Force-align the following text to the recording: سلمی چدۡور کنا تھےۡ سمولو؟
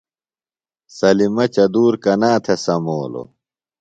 سلمی 0.97 1.45
چدۡور 1.55 1.93
کنا 2.03 2.31
تھےۡ 2.43 2.59
سمولو؟ 2.63 3.23